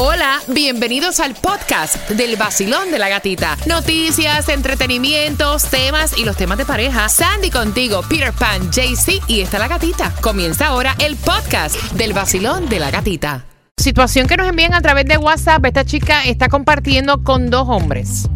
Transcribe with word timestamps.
Hola, 0.00 0.38
bienvenidos 0.46 1.18
al 1.18 1.34
podcast 1.34 2.08
del 2.10 2.36
vacilón 2.36 2.92
de 2.92 3.00
la 3.00 3.08
gatita. 3.08 3.56
Noticias, 3.66 4.48
entretenimientos, 4.48 5.64
temas 5.64 6.16
y 6.16 6.24
los 6.24 6.36
temas 6.36 6.56
de 6.56 6.64
pareja. 6.64 7.08
Sandy 7.08 7.50
contigo, 7.50 8.02
Peter 8.08 8.32
Pan, 8.32 8.70
JC 8.70 9.20
y 9.26 9.40
está 9.40 9.58
la 9.58 9.66
gatita. 9.66 10.14
Comienza 10.20 10.68
ahora 10.68 10.94
el 11.00 11.16
podcast 11.16 11.74
del 11.94 12.12
vacilón 12.12 12.68
de 12.68 12.78
la 12.78 12.92
gatita. 12.92 13.44
Situación 13.76 14.28
que 14.28 14.36
nos 14.36 14.46
envían 14.46 14.72
a 14.72 14.80
través 14.82 15.04
de 15.04 15.16
WhatsApp. 15.16 15.66
Esta 15.66 15.84
chica 15.84 16.22
está 16.24 16.48
compartiendo 16.48 17.24
con 17.24 17.50
dos 17.50 17.66
hombres 17.66 18.28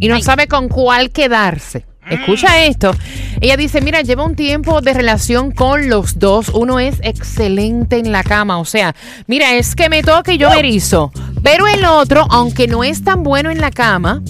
y 0.00 0.08
no 0.08 0.20
sabe 0.20 0.48
con 0.48 0.68
cuál 0.68 1.12
quedarse. 1.12 1.86
Escucha 2.10 2.64
esto. 2.64 2.92
Ella 3.40 3.56
dice, 3.56 3.80
mira, 3.80 4.00
lleva 4.00 4.24
un 4.24 4.34
tiempo 4.34 4.80
de 4.80 4.94
relación 4.94 5.50
con 5.50 5.88
los 5.88 6.18
dos. 6.18 6.48
Uno 6.48 6.80
es 6.80 6.98
excelente 7.02 7.98
en 7.98 8.12
la 8.12 8.22
cama. 8.22 8.58
O 8.58 8.64
sea, 8.64 8.94
mira, 9.26 9.54
es 9.54 9.74
que 9.74 9.88
me 9.88 10.02
toca 10.02 10.32
y 10.32 10.38
yo 10.38 10.50
me 10.50 10.58
erizo. 10.58 11.12
Pero 11.42 11.66
el 11.66 11.84
otro, 11.84 12.26
aunque 12.30 12.66
no 12.66 12.82
es 12.82 13.04
tan 13.04 13.22
bueno 13.22 13.50
en 13.50 13.60
la 13.60 13.70
cama, 13.70 14.22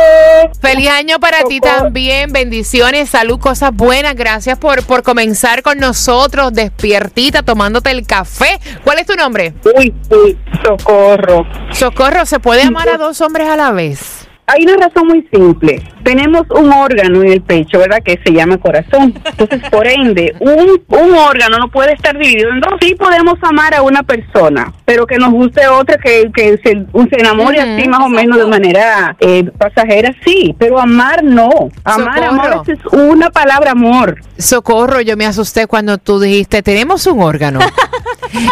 Feliz 0.61 0.91
año 0.91 1.19
para 1.19 1.45
ti 1.45 1.59
también. 1.59 2.33
Bendiciones, 2.33 3.09
salud, 3.09 3.39
cosas 3.39 3.71
buenas. 3.73 4.15
Gracias 4.15 4.59
por, 4.59 4.85
por 4.85 5.03
comenzar 5.03 5.63
con 5.63 5.79
nosotros, 5.79 6.53
despiertita, 6.53 7.43
tomándote 7.43 7.91
el 7.91 8.07
café. 8.07 8.61
¿Cuál 8.85 8.99
es 8.99 9.07
tu 9.07 9.15
nombre? 9.15 9.55
Uy, 9.77 9.95
uy, 10.11 10.39
socorro. 10.63 11.47
Socorro, 11.73 12.27
¿se 12.27 12.39
puede 12.39 12.63
amar 12.63 12.91
a 12.91 12.99
dos 12.99 13.23
hombres 13.23 13.49
a 13.49 13.57
la 13.57 13.73
vez? 13.73 14.26
Hay 14.49 14.65
una 14.65 14.87
razón 14.87 15.09
muy 15.09 15.29
simple. 15.33 15.83
Tenemos 16.05 16.43
un 16.51 16.73
órgano 16.73 17.23
en 17.23 17.33
el 17.33 17.43
pecho, 17.43 17.81
¿verdad? 17.81 18.01
Que 18.05 18.21
se 18.25 18.33
llama 18.33 18.59
corazón. 18.59 19.13
Entonces, 19.25 19.69
por 19.71 19.87
ende, 19.89 20.37
un, 20.39 20.81
un 20.89 21.15
órgano 21.15 21.59
no 21.59 21.69
puede 21.69 21.93
estar 21.95 22.17
dividido 22.17 22.51
en 22.51 22.61
dos. 22.61 22.75
Sí 22.81 22.95
podemos 22.95 23.35
amar 23.43 23.75
a 23.75 23.83
una 23.83 24.05
persona, 24.05 24.73
pero 24.85 25.07
que 25.07 25.17
nos 25.19 25.33
guste 25.33 25.67
otra, 25.67 25.97
que, 25.99 26.31
que 26.33 26.59
se, 26.63 26.87
se 27.11 27.21
enamore 27.21 27.61
así 27.61 27.89
más 27.89 28.01
o 28.01 28.09
menos 28.09 28.39
de 28.39 28.47
manera 28.47 29.17
eh, 29.19 29.51
pasajera, 29.59 30.15
sí. 30.25 30.55
Pero 30.59 30.79
amar 30.79 31.25
no. 31.25 31.51
Amar, 31.83 32.25
Socorro. 32.25 32.43
amor 32.43 32.63
es 32.69 32.79
una 32.93 33.31
palabra 33.31 33.73
amor. 33.73 34.21
Socorro, 34.39 35.01
yo 35.01 35.17
me 35.17 35.27
asusté 35.27 35.67
cuando 35.67 35.99
tú 35.99 36.21
dijiste, 36.21 36.63
tenemos 36.63 37.07
un 37.07 37.21
órgano. 37.21 37.59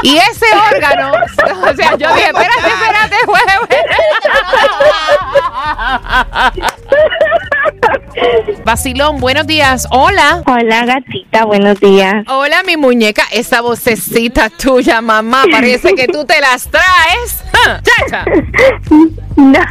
y 0.03 0.17
ese 0.17 0.47
órgano, 0.73 1.13
o 1.13 1.75
sea, 1.75 1.97
yo 1.97 2.13
dije, 2.15 2.27
espérate, 2.27 2.69
espérate, 2.69 3.17
jueves. 3.27 3.59
Vacilón, 8.65 9.21
buenos 9.21 9.47
días. 9.47 9.87
Hola. 9.91 10.43
Hola, 10.47 10.87
gatita, 10.87 11.45
buenos 11.45 11.81
días. 11.81 12.25
Hola, 12.29 12.63
mi 12.65 12.77
muñeca. 12.77 13.25
Esa 13.31 13.61
vocecita 13.61 14.51
tuya, 14.51 15.01
mamá, 15.01 15.45
parece 15.51 15.95
que 15.95 16.07
tú 16.09 16.25
te 16.25 16.41
las 16.41 16.69
traes. 16.69 17.45
¡Chacha! 17.83 18.25
No. 19.37 19.61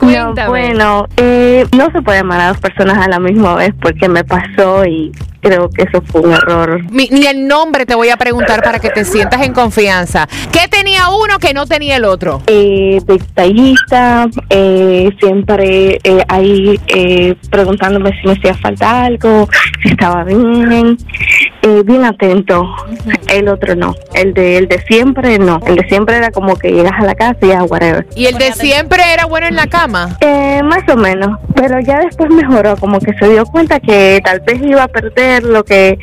No, 0.00 0.34
bueno, 0.48 1.06
eh, 1.16 1.66
no 1.76 1.90
se 1.92 2.02
puede 2.02 2.18
amar 2.18 2.40
a 2.40 2.48
dos 2.48 2.58
personas 2.58 2.98
a 2.98 3.08
la 3.08 3.18
misma 3.18 3.54
vez 3.54 3.72
porque 3.80 4.08
me 4.08 4.24
pasó 4.24 4.84
y 4.84 5.12
creo 5.40 5.70
que 5.70 5.84
eso 5.84 6.02
fue 6.02 6.20
un 6.22 6.32
error. 6.32 6.82
Mi- 6.90 7.08
ni 7.10 7.26
el 7.26 7.46
nombre 7.46 7.86
te 7.86 7.94
voy 7.94 8.10
a 8.10 8.16
preguntar 8.16 8.62
para 8.62 8.78
que 8.78 8.90
te 8.90 9.04
sientas 9.04 9.40
en 9.42 9.52
confianza. 9.54 10.28
¿Qué 10.52 10.68
tenía 10.68 11.08
uno 11.10 11.38
que 11.38 11.54
no 11.54 11.66
tenía 11.66 11.96
el 11.96 12.04
otro? 12.04 12.42
Eh, 12.46 13.00
detallista, 13.06 14.26
eh, 14.50 15.10
siempre 15.18 15.98
eh, 16.04 16.24
ahí 16.28 16.78
eh, 16.88 17.34
preguntándome 17.50 18.10
si 18.20 18.26
me 18.26 18.32
hacía 18.34 18.54
falta 18.54 19.04
algo, 19.04 19.48
si 19.82 19.90
estaba 19.90 20.24
bien, 20.24 20.98
eh, 21.62 21.82
bien 21.84 22.04
atento. 22.04 22.68
El 23.28 23.48
otro 23.48 23.74
no, 23.74 23.94
el 24.14 24.34
de 24.34 24.56
el 24.56 24.68
de 24.68 24.80
siempre 24.82 25.38
no, 25.38 25.60
el 25.66 25.76
de 25.76 25.88
siempre 25.88 26.16
era 26.16 26.30
como 26.30 26.56
que 26.56 26.72
llegas 26.72 26.94
a 26.98 27.04
la 27.04 27.14
casa 27.14 27.38
y 27.42 27.48
ya 27.48 27.62
whatever. 27.64 28.06
¿Y 28.14 28.26
el 28.26 28.38
de 28.38 28.52
siempre 28.52 29.02
era 29.12 29.26
bueno 29.26 29.46
en 29.46 29.56
la 29.56 29.66
cama? 29.66 30.16
Eh, 30.20 30.39
más 30.62 30.82
o 30.88 30.96
menos, 30.96 31.38
pero 31.54 31.80
ya 31.80 32.00
después 32.00 32.30
mejoró, 32.30 32.76
como 32.76 32.98
que 32.98 33.12
se 33.14 33.28
dio 33.28 33.44
cuenta 33.44 33.80
que 33.80 34.20
tal 34.24 34.40
vez 34.40 34.60
iba 34.62 34.84
a 34.84 34.88
perder 34.88 35.44
lo 35.44 35.64
que 35.64 35.98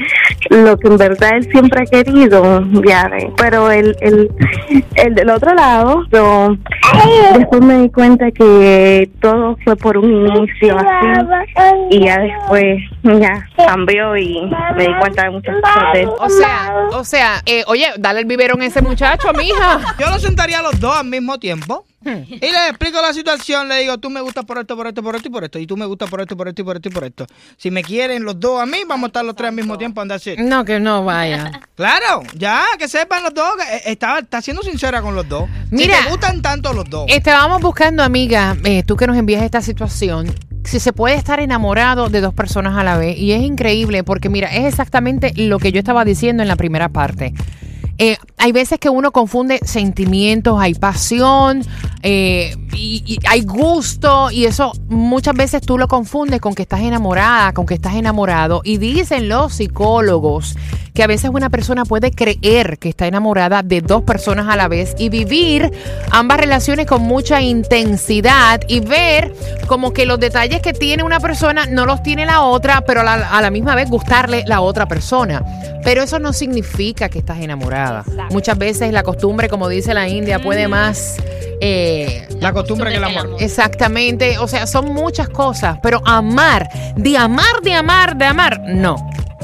lo 0.50 0.78
que 0.78 0.88
en 0.88 0.97
verdad 0.97 1.31
él 1.35 1.50
siempre 1.51 1.84
ha 1.84 1.85
querido, 1.85 2.63
ya. 2.85 3.09
Pero 3.38 3.72
el, 3.72 3.96
el, 4.01 4.31
el 4.96 5.16
del 5.16 5.29
otro 5.29 5.53
lado, 5.53 6.06
yo 6.12 6.57
después 7.38 7.62
me 7.62 7.81
di 7.81 7.90
cuenta 7.90 8.31
que 8.31 9.09
todo 9.22 9.57
fue 9.63 9.75
por 9.75 9.97
un 9.97 10.28
inicio 10.28 10.78
así 10.78 11.07
y 11.90 12.06
ya 12.06 12.19
después 12.19 12.78
ya 13.03 13.47
cambió 13.56 14.16
y 14.17 14.50
me 14.75 14.88
di 14.88 14.94
cuenta 15.00 15.23
de 15.23 15.29
muchas 15.31 15.56
cosas 15.62 15.94
de. 15.94 16.06
O 16.06 16.29
sea, 16.29 16.73
o 16.91 17.03
sea, 17.03 17.41
eh, 17.46 17.63
oye, 17.67 17.88
dale 17.97 18.19
el 18.19 18.25
biberón 18.25 18.62
a 18.62 18.66
ese 18.66 18.81
muchacho, 18.81 19.31
mija. 19.34 19.96
Yo 20.00 20.09
lo 20.09 20.19
sentaría 20.19 20.59
a 20.59 20.63
los 20.63 20.79
dos 20.79 20.97
al 20.97 21.07
mismo 21.07 21.38
tiempo. 21.40 21.85
Y 22.29 22.40
le 22.40 22.69
explico 22.69 23.01
la 23.01 23.13
situación, 23.13 23.68
le 23.68 23.79
digo, 23.79 23.97
tú 23.97 24.09
me 24.09 24.22
gustas 24.22 24.45
por 24.45 24.57
esto, 24.57 24.75
por 24.75 24.88
esto, 24.88 25.03
por 25.03 25.16
esto 25.16 25.28
y 25.28 25.31
por 25.31 25.44
esto. 25.44 25.59
Y 25.59 25.68
tú 25.68 25.78
me 25.78 25.85
gustas 25.85 26.09
por 26.09 26.22
esto, 26.22 26.38
por 26.38 26.47
esto 26.47 26.62
y 26.62 26.66
por 26.66 26.75
esto 26.78 26.90
y 26.90 26.91
por 26.91 27.03
esto. 27.03 27.28
Si 27.57 27.72
me 27.72 27.84
quieren 27.84 28.23
los 28.23 28.40
dos 28.40 28.61
a 28.61 28.66
mí, 28.66 28.79
vamos 28.87 29.05
a 29.05 29.08
estar 29.08 29.26
los 29.26 29.35
tres 29.35 29.49
al 29.49 29.55
mismo 29.55 29.78
tiempo, 29.78 30.02
andar 30.02 30.17
así. 30.17 30.35
No, 30.37 30.66
que 30.66 30.79
no 30.79 31.03
vaya. 31.03 31.52
Claro, 31.78 32.23
ya, 32.34 32.66
que 32.79 32.87
sepan 32.87 33.22
los 33.22 33.35
dos. 33.35 33.52
que, 33.55 33.76
eh, 33.76 33.81
Está, 33.85 34.17
está 34.17 34.41
siendo 34.41 34.64
sincera 34.64 34.99
con 34.99 35.14
los 35.14 35.29
dos. 35.29 35.47
Mira. 35.70 35.97
si 35.97 36.03
te 36.05 36.09
gustan 36.09 36.41
tanto 36.41 36.73
los 36.73 36.90
dos. 36.90 37.05
Estábamos 37.08 37.61
buscando, 37.61 38.02
amiga, 38.02 38.58
eh, 38.64 38.81
tú 38.81 38.96
que 38.96 39.05
nos 39.05 39.16
envías 39.16 39.43
esta 39.43 39.61
situación, 39.61 40.34
si 40.64 40.79
se 40.79 40.91
puede 40.91 41.14
estar 41.16 41.40
enamorado 41.40 42.09
de 42.09 42.20
dos 42.20 42.34
personas 42.34 42.76
a 42.78 42.84
la 42.84 42.97
vez. 42.97 43.17
Y 43.17 43.31
es 43.31 43.43
increíble 43.43 44.03
porque, 44.03 44.28
mira, 44.28 44.47
es 44.47 44.66
exactamente 44.66 45.34
lo 45.35 45.59
que 45.59 45.72
yo 45.72 45.78
estaba 45.78 46.03
diciendo 46.03 46.41
en 46.41 46.49
la 46.49 46.55
primera 46.55 46.90
parte. 46.90 47.34
Eh, 47.99 48.17
hay 48.38 48.52
veces 48.52 48.79
que 48.79 48.90
uno 48.90 49.11
confunde 49.11 49.59
sentimientos, 49.64 50.59
hay 50.59 50.76
pasión, 50.76 51.64
eh, 52.03 52.55
y, 52.73 53.17
hay 53.28 53.41
gusto, 53.41 54.29
y 54.29 54.46
eso 54.46 54.72
muchas 54.88 55.34
veces 55.34 55.61
tú 55.61 55.79
lo 55.79 55.88
confundes 55.88 56.40
con 56.40 56.53
que 56.53 56.61
estás 56.61 56.82
enamorada, 56.82 57.53
con 57.53 57.66
que 57.66 57.73
estás 57.73 57.96
enamorado. 57.96 58.61
Y 58.64 58.78
dicen 58.78 59.29
los 59.29 59.55
psicólogos 59.55 60.55
que 60.94 61.03
a 61.03 61.08
veces 61.08 61.32
una 61.34 61.49
persona 61.49 61.85
puede 61.85 62.11
creer 62.11 62.78
que 62.79 62.90
está 62.90 63.08
enamorada 63.08 63.64
de 63.64 63.82
dos 63.82 64.03
personas 64.03 64.47
a 64.47 64.55
la 64.55 64.67
vez 64.67 64.96
y 64.97 65.09
vivir 65.09 65.72
ambas 66.11 66.40
relaciones 66.40 66.85
con 66.88 67.03
mucha 67.03 67.41
intensidad 67.41 68.61
y 68.67 68.79
ver 68.79 69.34
como 69.67 69.93
que 69.93 70.05
los 70.05 70.20
detalles 70.20 70.61
que 70.61 70.73
tiene 70.73 71.03
una 71.03 71.20
persona 71.20 71.66
no 71.66 71.85
los 71.85 72.02
tiene 72.03 72.26
la 72.26 72.41
otra, 72.41 72.82
pero 72.82 73.02
a 73.02 73.41
la 73.41 73.52
misma 73.52 73.76
vez 73.76 73.90
gustarle 73.90 74.43
la 74.47 74.61
otra 74.61 74.88
persona. 74.88 75.43
Pero 75.84 76.03
eso 76.03 76.20
no 76.20 76.34
significa 76.34 77.09
que 77.09 77.20
estás 77.20 77.40
enamorada. 77.40 77.86
Muchas 78.31 78.57
veces 78.57 78.91
la 78.91 79.03
costumbre, 79.03 79.49
como 79.49 79.67
dice 79.69 79.93
la 79.93 80.07
India, 80.07 80.39
puede 80.39 80.67
más... 80.67 81.17
eh, 81.61 82.28
La 82.39 82.53
costumbre 82.53 82.91
que 82.91 82.97
el 82.97 83.03
amor. 83.03 83.35
Exactamente, 83.39 84.37
o 84.39 84.47
sea, 84.47 84.67
son 84.67 84.93
muchas 84.93 85.29
cosas, 85.29 85.78
pero 85.81 86.01
amar, 86.05 86.69
de 86.95 87.17
amar, 87.17 87.61
de 87.63 87.73
amar, 87.73 88.16
de 88.17 88.25
amar, 88.25 88.61
no. 88.67 88.95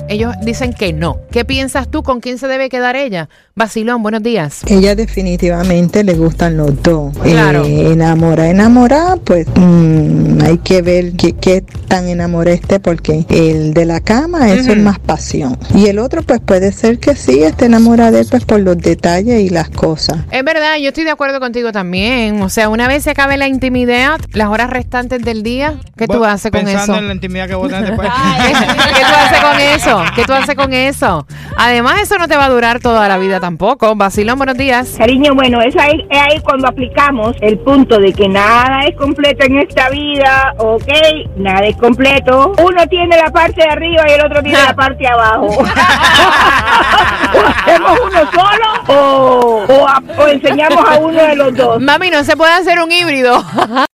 Ellos 0.10 0.34
dicen 0.42 0.74
que 0.74 0.92
no. 0.94 1.19
¿Qué 1.34 1.46
piensas 1.46 1.90
tú? 1.90 2.04
¿Con 2.04 2.20
quién 2.20 2.38
se 2.38 2.46
debe 2.46 2.70
quedar 2.70 2.96
ella? 2.96 3.28
Basilón, 3.56 4.04
buenos 4.04 4.22
días. 4.22 4.62
Ella 4.68 4.94
definitivamente 4.94 6.04
le 6.04 6.14
gustan 6.14 6.58
los 6.58 6.84
dos. 6.84 7.12
Claro. 7.24 7.66
Eh, 7.66 7.92
enamora, 7.92 8.52
enamora, 8.52 9.16
pues 9.24 9.48
mm, 9.56 10.44
hay 10.44 10.60
que 10.60 10.84
ver 10.84 11.14
qué, 11.14 11.34
qué 11.34 11.62
tan 11.88 12.08
enamorada 12.08 12.56
esté, 12.56 12.80
porque 12.80 13.26
el 13.30 13.74
de 13.74 13.86
la 13.86 14.00
cama, 14.00 14.52
eso 14.54 14.74
es 14.74 14.78
más 14.78 15.00
pasión. 15.00 15.58
Y 15.74 15.88
el 15.88 15.98
otro, 15.98 16.22
pues 16.22 16.40
puede 16.40 16.72
ser 16.72 17.00
que 17.00 17.16
sí 17.16 17.42
esté 17.42 17.66
enamorada 17.66 18.12
de 18.12 18.20
él, 18.20 18.28
pues 18.30 18.46
por 18.46 18.60
los 18.60 18.78
detalles 18.78 19.42
y 19.42 19.50
las 19.50 19.72
cosas. 19.72 20.20
Es 20.30 20.44
verdad, 20.44 20.78
yo 20.78 20.90
estoy 20.90 21.04
de 21.04 21.10
acuerdo 21.10 21.40
contigo 21.40 21.72
también. 21.72 22.44
O 22.44 22.50
sea, 22.50 22.70
una 22.70 22.88
vez 22.88 23.06
se 23.06 23.10
acabe 23.10 23.38
la 23.38 23.48
intimidad, 23.48 24.20
las 24.34 24.50
horas 24.50 24.70
restantes 24.70 25.24
del 25.24 25.42
día, 25.42 25.80
¿qué 25.98 26.06
tú 26.06 26.24
haces 26.24 26.52
con 26.52 26.64
Pensando 26.64 26.94
eso? 26.94 27.02
en 27.02 27.08
la 27.08 27.14
intimidad 27.16 27.48
que 27.48 27.56
vos 27.56 27.70
tenés 27.72 27.88
después. 27.88 28.08
¿Qué, 28.08 28.54
qué 28.54 29.02
tú 29.02 29.16
haces 29.16 29.40
con 29.40 29.60
eso? 29.60 30.04
¿Qué 30.16 30.26
tú 30.26 30.34
haces 30.34 30.56
con 30.56 30.74
eso? 30.74 31.23
Además, 31.58 32.02
eso 32.02 32.18
no 32.18 32.28
te 32.28 32.36
va 32.36 32.46
a 32.46 32.50
durar 32.50 32.80
toda 32.80 33.08
la 33.08 33.18
vida 33.18 33.40
tampoco. 33.40 33.96
Basilón, 33.96 34.38
buenos 34.38 34.58
días. 34.58 34.96
Cariño, 34.98 35.34
bueno, 35.36 35.62
es 35.62 35.75
ahí, 35.78 36.06
es 36.10 36.20
ahí 36.20 36.40
cuando 36.42 36.68
aplicamos 36.68 37.36
el 37.42 37.58
punto 37.60 37.98
de 38.00 38.12
que 38.14 38.28
nada 38.28 38.81
es 38.88 38.96
completo 38.96 39.46
en 39.46 39.60
esta 39.60 39.90
vida, 39.90 40.54
¿ok? 40.58 40.88
Nada 41.38 41.66
es 41.66 41.75
completo. 41.78 42.54
Uno 42.64 42.88
tiene 42.88 43.16
la 43.18 43.30
parte 43.31 43.62
de 43.64 43.70
arriba 43.70 44.04
y 44.08 44.12
el 44.14 44.25
otro 44.25 44.42
tiene 44.44 44.62
la 44.64 44.74
parte 44.75 44.98
de 45.04 45.08
abajo. 45.08 45.48
hacemos 47.34 48.00
uno 48.06 48.20
solo 48.31 48.68
o, 48.88 49.66
o 49.68 49.88
a- 49.88 50.02
o 50.18 50.28
enseñamos 50.28 50.90
a 50.90 50.98
uno 50.98 51.22
de 51.24 51.36
los 51.36 51.56
dos. 51.56 51.81
Mami, 51.81 52.10
no 52.10 52.24
se 52.24 52.36
puede 52.38 52.54
hacer 52.54 52.80
un 52.81 52.92
híbrido. 52.92 53.44